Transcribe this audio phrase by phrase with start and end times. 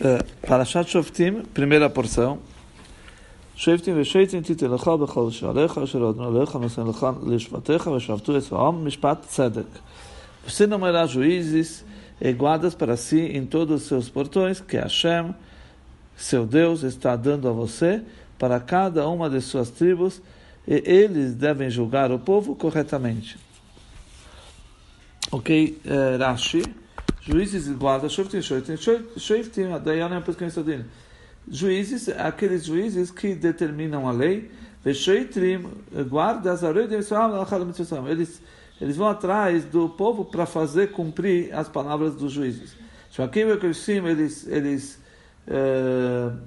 [0.00, 2.38] Uh, Parashat Shoftim, primeira porção.
[3.56, 5.80] Shoftim v'sheitim titelecha b'chol shalecha
[6.54, 9.66] nosen lecha lishvatecha v'shavtu esvaam mishpat tzedek.
[10.46, 11.84] Você nomeará juízes
[12.20, 15.34] e guardas para si em todos os seus portões que Hashem,
[16.16, 18.00] seu Deus, está dando a você
[18.38, 20.22] para cada uma de suas tribos
[20.64, 23.36] e eles devem julgar o povo corretamente.
[25.32, 26.62] Ok, uh, Rashi
[27.28, 28.76] juízes e guardas, shoftim, shoftim,
[29.16, 30.84] shoftim, dayanim pesquem sadin.
[31.50, 34.50] Juízes, aqueles juízes que determinam a lei,
[34.82, 35.66] veshoitrim,
[36.08, 38.42] guardas, eles
[38.80, 42.76] eles vão atrás do povo para fazer cumprir as palavras dos juízes.
[44.06, 44.98] Eles, eles,
[45.48, 46.38] uh,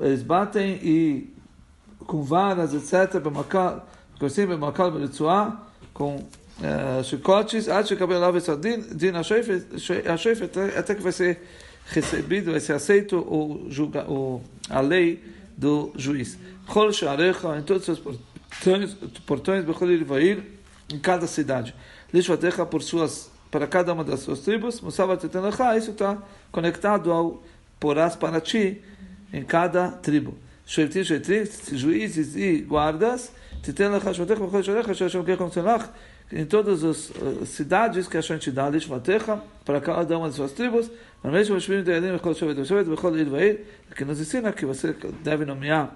[0.00, 1.34] eles batem e
[2.06, 3.20] com varas, etc.,
[5.92, 6.24] com
[7.04, 9.12] chicotes, até que cabelo din, din
[10.76, 11.40] até que vai ser
[11.86, 15.22] recebido, vai ser aceito o, julga, o, a lei
[15.56, 16.38] do juiz.
[16.72, 18.94] Chol sharecha, em todos os portões,
[19.26, 19.64] portões
[20.22, 20.42] ir
[20.92, 21.74] em cada cidade.
[22.12, 25.24] Lishvatecha por suas, para cada uma das suas tribos, Musavat
[25.78, 26.18] isso está
[26.50, 27.42] conectado ao
[27.78, 28.82] porás para ti
[29.32, 30.36] em cada tribo.
[30.64, 31.44] Shevtim, Shevtim,
[31.76, 33.30] juízes e guardas,
[33.62, 35.88] Titen lecha, Shvatecha, Bechol sharecha, Shashem kechom tzelach,
[36.32, 40.52] em todas as uh, cidades que a gente dá, Lishvatecha, para cada uma das suas
[40.52, 40.90] tribos,
[43.94, 45.94] que nos ensina que você deve nomear,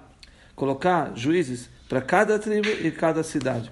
[0.54, 3.70] colocar juízes para cada tribo e cada cidade.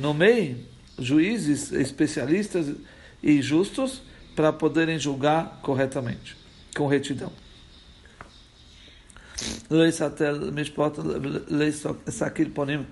[0.00, 0.66] Nomeie
[0.98, 2.74] juízes especialistas
[3.22, 4.02] e justos
[4.36, 6.36] para poderem julgar corretamente,
[6.76, 7.32] com retidão.
[9.71, 10.99] לא יסתל משפט
[12.07, 12.83] לסקיל פונים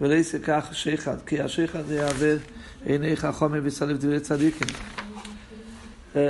[0.00, 2.36] ולייס כך שייחד, כי השייחד יעבר
[2.84, 4.68] עיני חכמים ויסלב דברי צדיקים.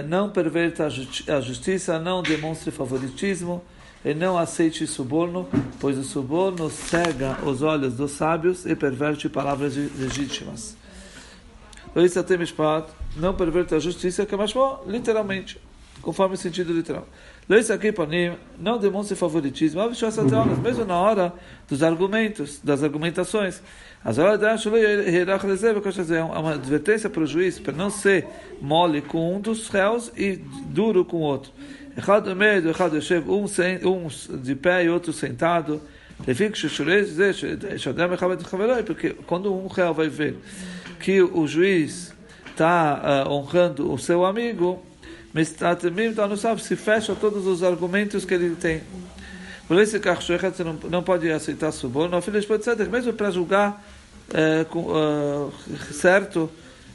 [0.09, 3.63] Não perverta a justiça, não demonstre favoritismo
[4.05, 9.77] e não aceite suborno, pois o suborno cega os olhos dos sábios e perverte palavras
[9.77, 10.77] legítimas.
[11.95, 12.37] Por isso, até
[13.17, 15.61] não perverta a justiça, que é mais bom, literalmente,
[16.03, 17.07] conforme o sentido literal.
[18.58, 19.82] Não demonstre favoritismo,
[20.64, 21.34] mesmo na hora
[21.68, 23.62] dos argumentos, das argumentações.
[24.06, 24.40] As horas
[26.10, 28.26] é uma advertência para o juiz, para não ser
[28.62, 31.52] mole com um dos réus e duro com o outro.
[33.36, 34.08] Um
[34.38, 35.82] de pé e outro sentado.
[38.86, 40.38] Porque quando um réu vai ver
[41.02, 42.14] que o juiz
[42.50, 44.82] está uh, honrando o seu amigo,
[46.12, 48.82] então não sabe se fecha todos os argumentos que ele tem.
[49.68, 50.10] Por isso que
[50.58, 52.18] você não, não pode aceitar suborno,
[52.90, 53.82] mesmo para julgar
[54.34, 55.54] é, com, uh,
[55.94, 56.50] certo,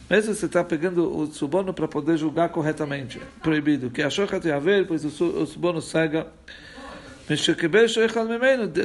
[0.09, 3.91] mesmo se está pegando o suborno para poder julgar corretamente, proibido.
[3.91, 6.27] Que achou que ia ver, pois o suborno cega.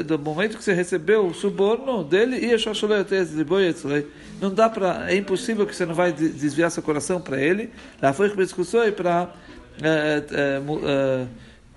[0.04, 2.38] Do momento que você recebeu o suborno dele,
[4.42, 7.70] não dá para, é impossível que você não vai desviar seu coração para ele.
[8.02, 8.36] Lá foi que
[8.92, 9.32] para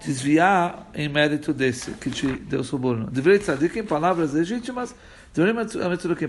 [0.04, 3.10] desviar em mérito desse que te deu suborno.
[3.10, 4.94] Deveria tzadik em palavras legítimas,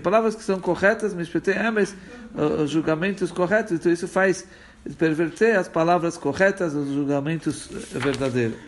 [0.00, 1.96] palavras que são corretas, mas
[2.62, 4.46] os julgamentos corretos, então isso faz
[4.98, 8.58] perverter as palavras corretas, os julgamentos verdadeiros.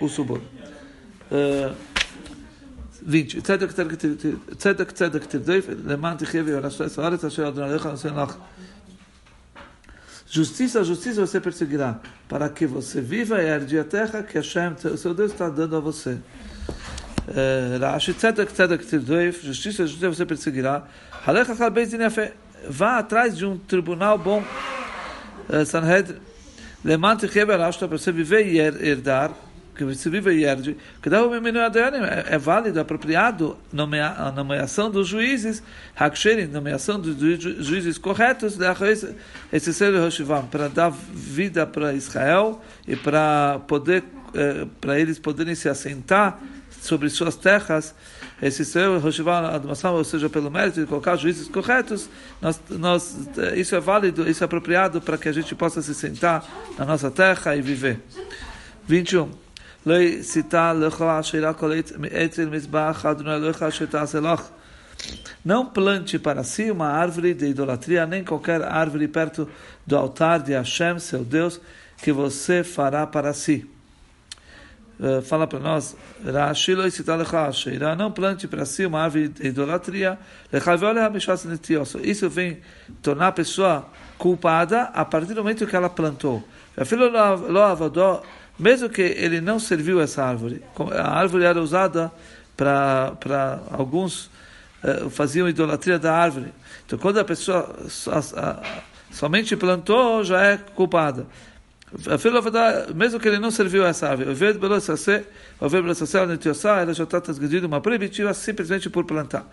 [0.00, 0.44] O suborno.
[3.02, 3.42] 20.
[10.26, 15.14] Justiça, justiça você perseguirá, para que você viva e herde a terra que Hashem, seu
[15.14, 16.18] Deus, está dando a você.
[19.42, 20.84] Justiça, justiça você perseguirá.
[21.26, 21.54] Halecha
[22.68, 24.42] vá atrás de um tribunal bom,
[25.66, 26.16] Sanhedrin,
[26.84, 29.30] leman para você viver e herdar,
[29.74, 35.62] que se vive Yerd, que dá o é válido, apropriado a nomeação dos juízes,
[35.96, 37.16] Haksherin, nomeação dos
[37.64, 38.56] juízes corretos,
[39.52, 39.92] esse ser
[40.50, 44.04] para dar vida para Israel e para poder
[44.34, 46.40] eh, para eles poderem se assentar
[46.80, 47.94] sobre suas terras,
[48.42, 49.62] esse ser Hoshivan
[49.92, 52.10] ou seja, pelo mérito de colocar juízes corretos,
[52.42, 55.94] nós, nós, eh, isso é válido, isso é apropriado para que a gente possa se
[55.94, 56.44] sentar
[56.76, 58.00] na nossa terra e viver.
[58.88, 59.43] 21.
[65.44, 69.46] Não plante para si uma árvore de idolatria, nem qualquer árvore perto
[69.86, 71.60] do altar de Hashem, seu Deus,
[71.98, 73.68] que você fará para si.
[74.98, 75.94] uh, fala para nós,
[77.98, 80.18] não plante para si uma árvore de idolatria,
[82.02, 82.58] isso vem
[83.02, 86.42] tornar a pessoa culpada a partir do momento que ela plantou.
[88.58, 90.62] Mesmo que ele não serviu essa árvore,
[90.92, 92.12] a árvore era usada
[92.56, 94.30] para alguns
[94.82, 96.52] uh, faziam idolatria da árvore.
[96.86, 97.74] Então, quando a pessoa
[99.10, 101.26] somente plantou, já é culpada
[102.94, 104.80] mesmo que ele não serviu essa árvore, o verde ela
[106.92, 109.46] já está transgredindo uma proibitiva simplesmente por plantar.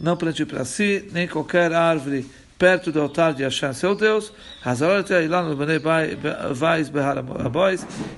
[0.00, 2.28] Não plante para si, nem qualquer árvore
[2.62, 4.32] perto do altar de Hashem, seu Deus.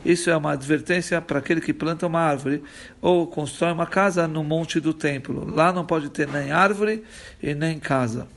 [0.04, 2.62] Isso é uma advertência para aquele que planta uma árvore
[3.00, 5.50] ou constrói uma casa no monte do templo.
[5.50, 7.02] Lá não pode ter nem árvore
[7.42, 8.28] e nem casa.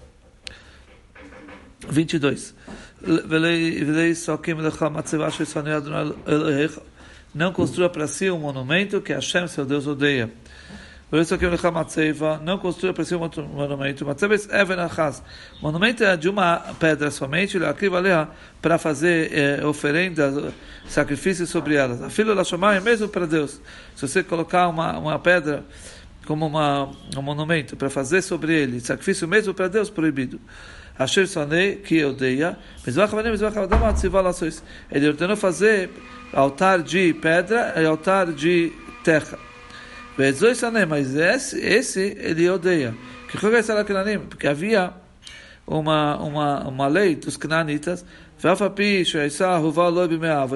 [1.90, 2.56] 22.
[7.36, 10.32] Não construa para si um monumento que Hashem, seu Deus, odeia.
[12.44, 14.06] Não construa para si um monumento.
[15.62, 17.58] Monumento é de uma pedra somente,
[18.62, 20.54] para fazer eh, oferendas,
[20.86, 22.02] sacrifícios sobre elas.
[22.02, 23.62] A filha chamar é mesmo para Deus.
[23.96, 25.64] Se você colocar uma, uma pedra
[26.26, 30.42] como uma, um monumento para fazer sobre ele, sacrifício mesmo para Deus, proibido.
[31.00, 32.58] Asher Sonei, que odeia,
[34.92, 35.90] ele ordenou fazer
[36.34, 38.74] altar de pedra e altar de
[39.06, 39.47] terra.
[40.18, 42.96] Mas esse, esse ele odeia.
[44.28, 44.94] Porque havia
[45.66, 48.06] uma, uma, uma lei dos cananitas,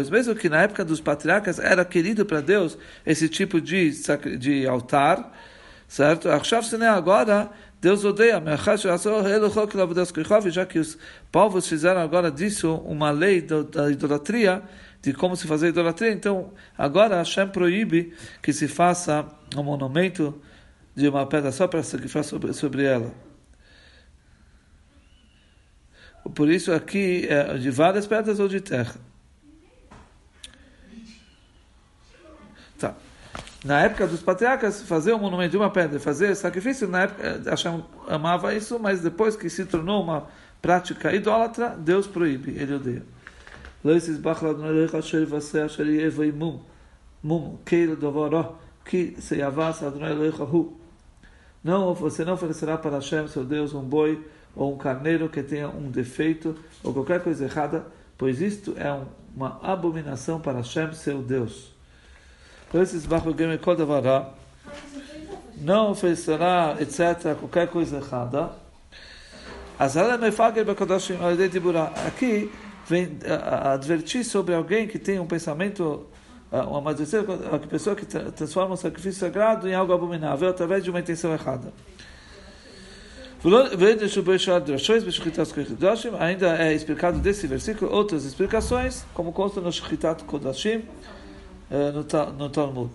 [0.10, 3.92] mesmo que na época dos patriarcas era querido para Deus esse tipo de,
[4.40, 5.32] de altar,
[5.88, 6.30] certo?
[6.30, 7.50] Agora
[7.82, 8.42] Deus odeia,
[10.50, 10.98] já que os
[11.32, 14.62] povos fizeram agora disso uma lei da idolatria,
[15.02, 19.26] de como se fazer idolatria, então agora Hashem proíbe que se faça
[19.56, 20.40] um monumento
[20.96, 23.14] de uma pedra só para sacrificar sobre, sobre ela.
[26.36, 28.96] Por isso aqui é de várias pedras ou de terra.
[32.78, 32.96] Tá
[33.64, 37.84] na época dos patriarcas, fazer um monumento de uma pedra, fazer sacrifício, na época Hashem
[38.08, 40.28] amava isso, mas depois que se tornou uma
[40.60, 43.04] prática idólatra, Deus proíbe, ele odeia.
[51.64, 55.70] Não, você não oferecerá para Hashem, seu Deus, um boi ou um carneiro que tenha
[55.70, 57.86] um defeito ou qualquer coisa errada,
[58.18, 58.92] pois isto é
[59.36, 61.72] uma abominação para Hashem, seu Deus
[65.58, 68.52] não oferecerá, etc., qualquer coisa errada.
[72.08, 72.52] Aqui
[72.88, 73.18] vem
[73.74, 76.08] advertir sobre alguém que tem um pensamento,
[76.51, 81.33] uma a pessoa que transforma o sacrifício sagrado em algo abominável através de uma intenção
[81.33, 81.73] errada.
[86.19, 90.83] Ainda é explicado desse versículo outras explicações, como consta no Shchitat Kodashim,
[92.39, 92.91] no Talmud.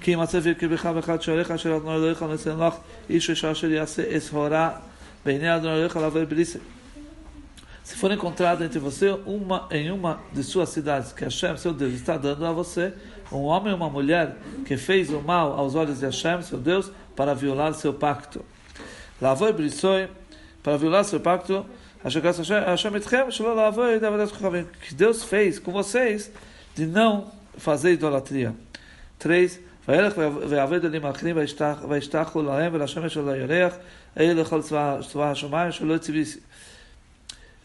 [0.00, 2.74] כי מצב יקרבך באחד שעליך אשר אדוני אלוהיך נותן לך
[3.10, 4.70] איש ישר אשר יעשה אסהרה
[5.24, 6.60] בעיני אדוני אלוהיך לעבור בליסק.
[7.88, 11.92] Se for encontrado entre você uma, em uma de suas cidades que Hashem, seu Deus,
[11.92, 12.94] está dando a você,
[13.30, 16.90] um homem ou uma mulher que fez o mal aos olhos de Hashem, seu Deus,
[17.14, 18.44] para violar seu pacto.
[19.20, 20.08] Lavoi brissoi,
[20.62, 21.66] para violar seu pacto,
[24.80, 26.30] que Deus fez com vocês
[26.74, 28.54] de não fazer idolatria.
[29.18, 29.58] Três,
[30.48, 31.36] ויעבד אלים אחרים
[31.88, 33.74] וישתחו להם ולשמש על הירח,
[34.20, 35.94] אלה לכל צבא השמיים שלא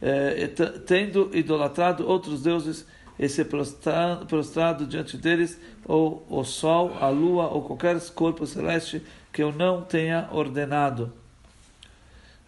[0.06, 0.49] é,
[0.84, 2.84] tendo idolatrado outros deuses
[3.18, 9.02] e se prostrado, prostrado diante deles, ou o sol, a lua, ou qualquer corpo celeste
[9.32, 11.11] que eu não tenha ordenado.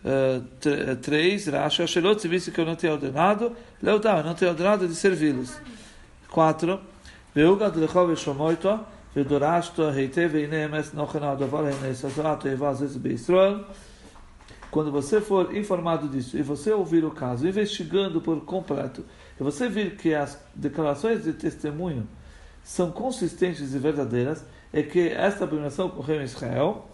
[0.04, 1.46] É, 3.
[1.48, 4.94] Uh, é, se visse que eu não tenho ordenado, Leudá, eu não tenho ordenado de
[4.94, 5.58] servi-los.
[6.30, 6.78] 4.
[7.34, 8.80] Veugad Lechov Shomoito,
[9.14, 13.64] Vedorashto, Heiteve, Inemes, Nochená, Dovar, Inemes, Sazorato, Evaz, Ezbe, Israel
[14.75, 19.03] Quando você for informado disso e você ouvir o caso, investigando por completo,
[19.39, 22.07] e você vir que as declarações de testemunho
[22.63, 26.87] são consistentes e verdadeiras, é que esta abominação ocorreu em Israel,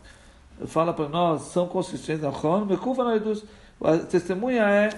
[0.65, 4.89] fala para nós, são consistentes, a testemunha é,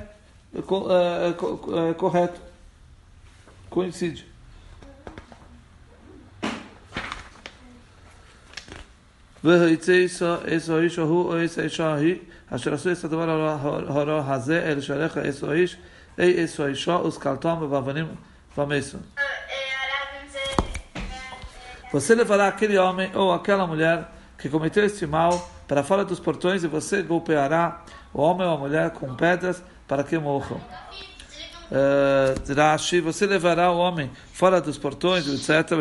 [0.56, 2.40] é, é, é correto,
[3.70, 4.26] coincide.
[9.44, 12.16] ויצא איסו איש ההוא או איסו האישה ההיא,
[12.54, 13.58] אשר עשו את הדבר
[13.88, 15.78] הרע הזה, אל שעריך איסו איש,
[16.20, 18.08] אי איסו האישה, ושכלתם ובאבנים
[18.58, 18.98] ומסו.
[21.92, 26.64] Você levará aquele homem ou aquela mulher que cometeu este mal para fora dos portões
[26.64, 27.84] e você golpeará
[28.14, 30.62] o homem ou a mulher com pedras para que morram.
[31.72, 35.74] Uh, Rashi, você levará o homem fora dos portões, etc.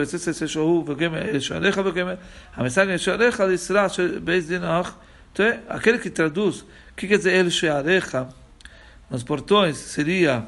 [2.57, 2.99] A mensagem é
[5.68, 8.28] aquele que traduz, o que quer dizer El Shearecha?
[9.10, 10.46] Nos portões seria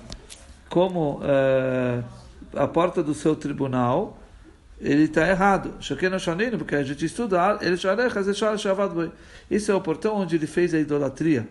[0.70, 2.04] como uh,
[2.56, 4.20] a porta do seu tribunal,
[4.80, 5.74] ele está errado.
[6.58, 7.78] Porque a gente estuda, ele
[9.50, 11.48] Isso é o portão onde ele fez a idolatria.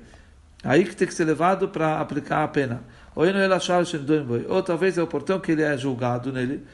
[0.63, 2.83] Aí que tem que ser levado para aplicar a pena.
[3.15, 6.65] Ou talvez é o portão que ele é julgado nele.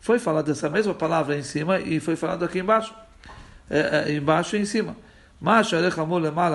[0.00, 2.94] Foi falado essa mesma palavra em cima e foi falado aqui embaixo.
[3.70, 4.96] É, é, embaixo e em cima.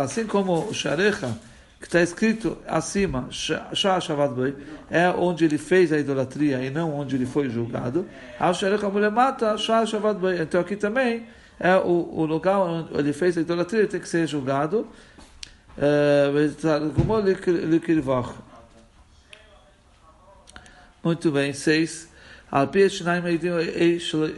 [0.02, 1.38] Assim como sharecha,
[1.80, 3.30] que está escrito acima,
[4.90, 8.08] é onde ele fez a idolatria e não onde ele foi julgado.
[10.42, 11.26] Então aqui também
[11.60, 14.88] é o, o lugar onde ele fez a idolatria tem que ser julgado.
[21.04, 22.08] Muito bem, seis.
[22.53, 23.53] על פי השניים עדים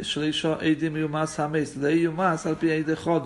[0.03, 3.21] שלישה עדים יומס המס, לאי יומס על פי עד אחד.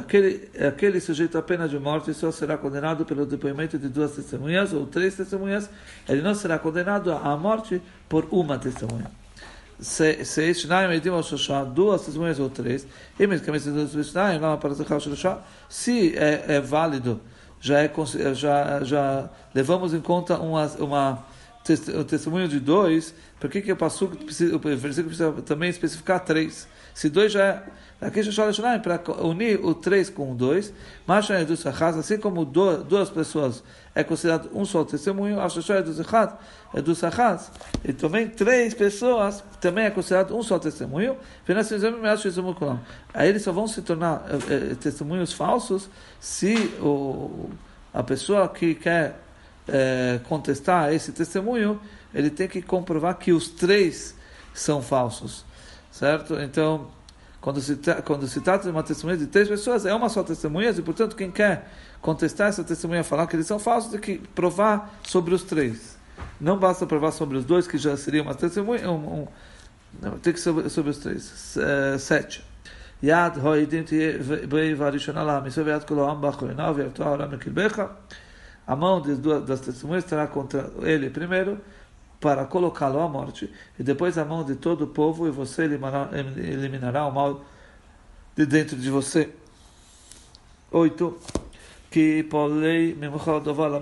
[0.00, 4.72] Aquele, aquele sujeito a pena de morte só será condenado pelo depoimento de duas testemunhas
[4.72, 5.70] ou três testemunhas.
[6.08, 9.08] Ele não será condenado à morte por uma testemunha
[9.80, 12.86] seis, שניים עדים על שלושה, duas testemunhas ou três,
[13.18, 15.38] e mesmo que a mesa dos שניים, lama para o שלושה,
[15.68, 17.20] se é, é válido,
[17.60, 17.90] já, é,
[18.34, 21.24] já, já levamos em conta uma, uma
[21.97, 26.67] um testemunho de dois, por que, que o, passo, o versículo precisa também especificar três?
[26.93, 27.63] Se dois já é
[28.03, 30.73] Aqui Shoshana para unir o 3 com o 2,
[31.97, 33.63] assim como duas pessoas
[33.95, 35.79] é considerado um só testemunho, a Shoshana
[36.73, 37.51] é do Sachaz,
[37.85, 41.15] e também três pessoas também é considerado um só testemunho,
[43.13, 45.89] aí eles só vão se tornar é, testemunhos falsos
[46.19, 47.49] se o,
[47.93, 49.17] a pessoa que quer
[49.67, 51.79] é, contestar esse testemunho,
[52.13, 54.15] ele tem que comprovar que os três
[54.53, 55.45] são falsos,
[55.91, 56.35] certo?
[56.35, 56.87] Então,
[57.41, 60.69] quando se, quando se trata de uma testemunha de três pessoas, é uma só testemunha,
[60.69, 61.69] e portanto, quem quer
[62.01, 65.97] contestar essa testemunha, falar que eles são falsos, tem que provar sobre os três.
[66.39, 69.27] Não basta provar sobre os dois, que já seria uma testemunha, um, um,
[70.01, 71.55] não, tem que sobre, sobre os três.
[71.55, 72.43] Uh, sete.
[73.03, 73.83] Yad hoidim
[78.66, 81.60] a mão das testemunhas estará contra ele primeiro,
[82.20, 86.10] para colocá-lo à morte, e depois a mão de todo o povo, e você eliminará,
[86.36, 87.44] eliminará o mal
[88.36, 89.30] de dentro de você.
[90.70, 91.18] 8.
[91.90, 93.80] כי פועלי ממך הדבר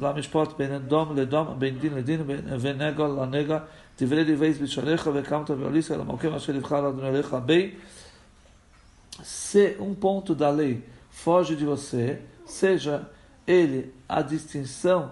[0.00, 2.26] למשפט בין אדום לדום, בין דין לדין,
[2.62, 3.58] בין נגע לנגע,
[4.00, 7.74] דברי דברי בשעריך וקמת ועליסה למקום אשר יבחר אדוני אליך בי.
[9.22, 13.06] Se um ponto da lei foge de você, seja
[13.47, 15.11] ele a distinção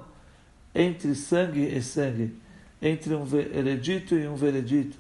[0.74, 2.36] entre sangue e sangue,
[2.82, 4.98] entre um veredito e um veredito,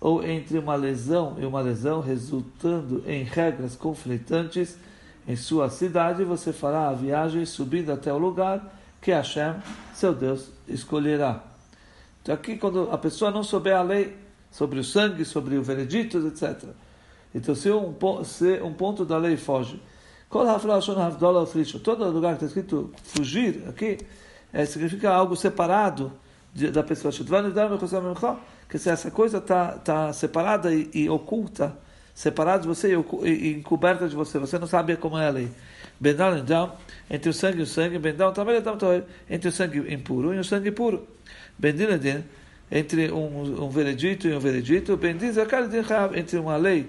[0.00, 4.78] ou entre uma lesão e uma lesão, resultando em regras conflitantes
[5.26, 9.56] em sua cidade, você fará a viagem subindo até o lugar que Hashem,
[9.92, 11.44] seu Deus, escolherá.
[12.22, 14.16] Então aqui, quando a pessoa não souber a lei
[14.50, 16.64] sobre o sangue, sobre o veredito, etc.
[17.34, 17.94] Então, se um,
[18.24, 19.80] se um ponto da lei foge,
[21.78, 23.98] todo lugar que está escrito fugir, aqui,
[24.52, 26.12] é, significa algo separado
[26.72, 27.12] da pessoa.
[28.68, 31.74] Que se essa coisa está tá separada e, e, oculta,
[32.14, 35.48] separada de você e, e, encoberta de você, você não sabe como é a lei.
[35.98, 36.72] Bendal, então,
[37.08, 38.62] entre o sangue e o sangue, Bendal também
[39.30, 41.08] entre o sangue impuro e o sangue puro.
[41.58, 41.88] Bendil,
[42.70, 44.98] entre um, um veredito e um veredito,
[46.14, 46.86] entre uma lei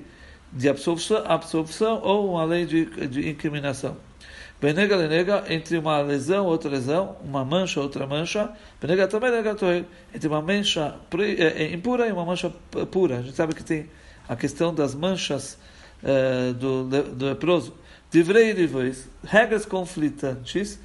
[0.52, 3.98] de absolvição, absolvição ou uma lei de, de incriminação.
[4.62, 8.52] Benega lenega, entre uma lesão outra lesão, uma mancha outra mancha.
[8.82, 9.56] Benega também nega
[10.14, 12.52] entre uma mancha é, é, impura e uma mancha
[12.92, 13.20] pura.
[13.20, 13.90] A gente sabe que tem
[14.28, 15.58] a questão das manchas
[16.04, 17.74] é, do, do leproso.
[18.12, 20.78] Divrei depois, regras conflitantes.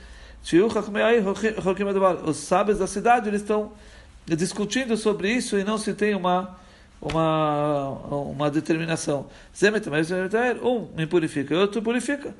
[2.26, 3.72] Os sábios da cidade eles estão
[4.26, 6.56] discutindo sobre isso e não se tem uma
[7.04, 9.26] uma, uma determinação.
[10.62, 12.34] Um impurifica e outro purifica.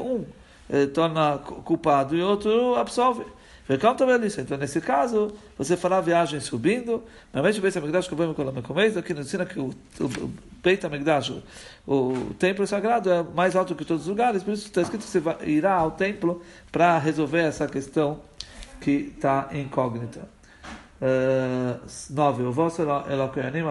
[0.00, 0.24] Um
[0.70, 3.24] eh, torna culpado e outro absolve.
[4.40, 7.04] Então, nesse caso, você fará viagem subindo.
[7.32, 8.08] Normalmente, o Beit HaMikdash
[9.14, 9.66] nos ensina que o,
[10.00, 11.30] o Beit HaMikdash,
[11.86, 14.42] o, o templo sagrado, é mais alto que todos os lugares.
[14.42, 16.42] Por isso está escrito que você irá ao templo
[16.72, 18.20] para resolver essa questão
[18.80, 20.39] que está incógnita.
[21.01, 21.79] Uh,
[22.09, 22.43] nove.
[22.43, 23.65] O vosso Elokoyanim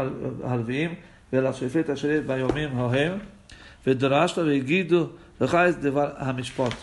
[0.45, 0.97] Halviim
[1.35, 3.19] ולשופט אשר ביומים ההם,
[3.87, 5.07] ודרשת והגידו
[5.41, 6.75] לך את דבר המשפט.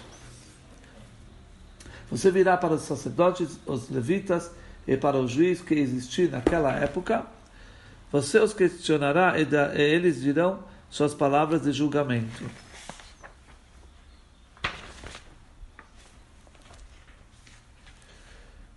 [2.12, 4.52] Você virá para os sacerdotes, os levitas
[4.86, 7.26] e para o juiz que existia naquela época.
[8.12, 9.48] Você os questionará e,
[9.80, 10.60] eles dirão
[10.90, 12.44] suas palavras de julgamento.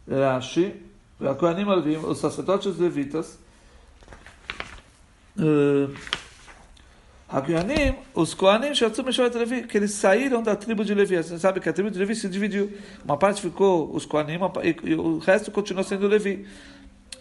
[0.08, 0.80] Rashi,
[1.19, 3.37] os sacerdotes levitas,
[5.37, 5.93] uh,
[8.15, 8.73] os Koanim,
[9.37, 11.15] Levi, que eles saíram da tribo de Levi.
[11.15, 12.75] Você sabe que a tribo de Levi se dividiu.
[13.05, 16.47] Uma parte ficou os Koanim e, o resto continuou sendo Levi.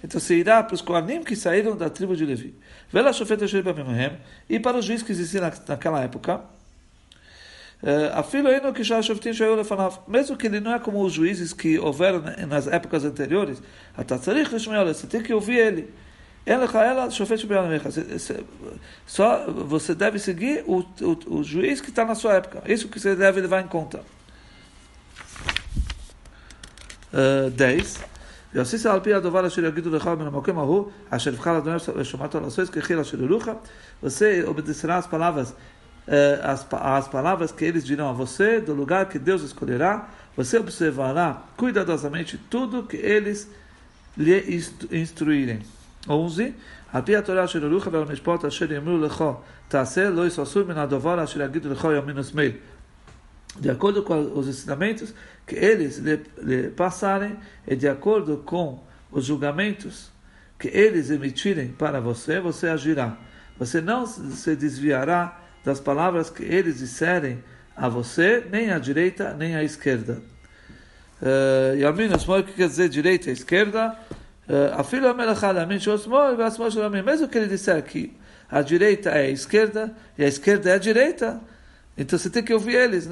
[0.02, 2.58] Então se irá para os Koanim que saíram da tribo de Levi.
[2.90, 3.10] Vela
[4.48, 6.40] e para os juízes que existiam naquela época.
[10.07, 13.61] Mesmo que ele não é como os juízes que houveram nas épocas anteriores,
[13.97, 15.93] você tem que ouvir ele.
[19.05, 22.63] Só você deve seguir o, o, o juiz que está na sua época.
[22.65, 24.01] Isso que você deve levar em conta.
[27.13, 27.99] Uh, 10.
[28.55, 32.69] ועשית על פי הדבר אשר יגידו לך מן המקום ההוא, אשר יבחר אדוני ושמעת לעשות
[32.69, 33.47] כחיל אשר ירוך,
[34.03, 35.07] você obedecerá as
[36.07, 40.57] palavras, as, as palavras que eles dirão a você, do lugar que Deus escolherá, você
[40.57, 43.49] observará cuidadosamente tudo que eles
[44.17, 44.61] lhe
[44.91, 45.61] instruírem.
[46.09, 46.53] 11.
[46.93, 49.23] על פי התורה אשר הולוך ועל המשפט אשר יאמרו לך
[49.67, 52.51] תעשה לא יססו מן הדבר אשר יגידו לך ימין ושמאל.
[53.61, 55.13] De acordo com os ensinamentos
[55.45, 57.37] que eles lhe, lhe passarem
[57.67, 60.09] e de acordo com os julgamentos
[60.57, 63.15] que eles emitirem para você, você agirá.
[63.59, 67.42] Você não se desviará das palavras que eles disserem
[67.76, 70.20] a você, nem à direita, nem à esquerda.
[71.20, 73.96] Uh, Yamin, o que quer dizer direita e esquerda?
[76.70, 77.02] Shalamin.
[77.02, 78.16] Mesmo que ele disser que
[78.50, 81.40] a direita é a esquerda e a esquerda é a direita,
[81.96, 83.08] então você tem que ouvir eles.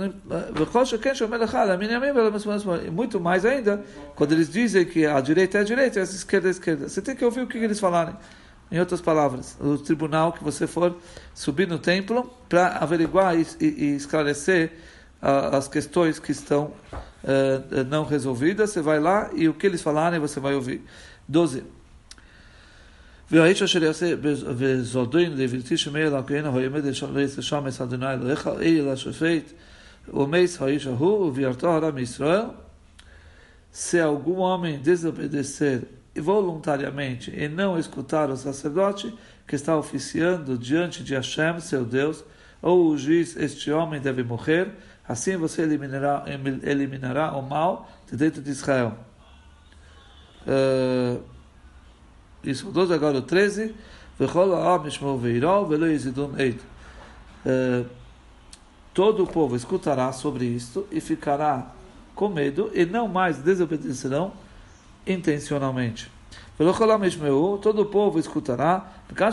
[2.90, 6.46] Muito mais ainda, quando eles dizem que a direita é a direita e a esquerda
[6.46, 6.88] é a esquerda.
[6.88, 8.16] Você tem que ouvir o que eles falarem.
[8.71, 10.95] Em outras palavras, o tribunal que você for
[11.33, 14.71] subir no templo para averiguar e, e esclarecer
[15.21, 19.81] uh, as questões que estão uh, não resolvidas, você vai lá e o que eles
[19.81, 20.81] falarem você vai ouvir.
[21.27, 21.63] 12.
[23.31, 29.51] והאיש אשר יעשה וזודין לבלתי שומע אלוקינו הימד לשמש אדוני אלוהיך אל השופט
[30.13, 32.45] ומס האיש ההוא ובירתו הרם ישראל
[33.71, 35.87] se algum homem desobedecer
[36.20, 39.14] voluntariamente e não escutar o sacerdote
[39.46, 42.24] que está oficiando diante de Hashem, seu Deus,
[42.60, 44.72] ou o juiz, este homem deve morrer,
[45.06, 46.24] assim você eliminará,
[46.62, 48.96] eliminará o mal de dentro de Israel.
[50.46, 51.22] Uh,
[52.42, 53.74] isso, 12 agora o 13.
[57.44, 57.86] Uh,
[58.94, 61.72] todo o povo escutará sobre isto e ficará
[62.14, 64.32] com medo e não mais desobedecerão
[65.06, 66.10] intencionalmente.
[66.58, 68.92] Todo o povo escutará.
[69.10, 69.24] Aqui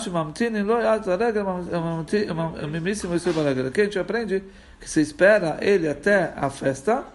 [3.82, 4.44] a gente aprende
[4.80, 7.06] que se espera ele até a festa,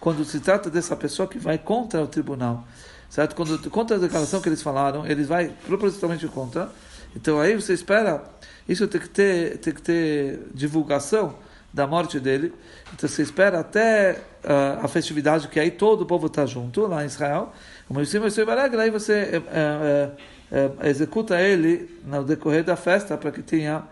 [0.00, 2.66] quando se trata dessa pessoa que vai contra o tribunal.
[3.08, 3.36] Certo?
[3.36, 6.68] Quando, contra a declaração que eles falaram, eles vai propositalmente contra.
[7.14, 8.24] Então aí você espera,
[8.68, 11.34] isso tem que ter, tem que ter divulgação
[11.72, 12.52] da morte dele.
[12.92, 17.02] Então você espera até uh, a festividade, que aí todo o povo está junto, lá
[17.02, 17.52] em Israel.
[17.92, 23.82] Aí você uh, uh, executa ele no decorrer da festa para que tenha,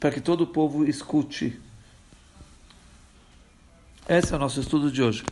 [0.00, 1.60] para que todo o povo escute.
[4.08, 5.24] Esse é o nosso estudo de hoje.